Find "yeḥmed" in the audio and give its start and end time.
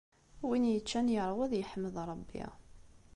1.55-1.95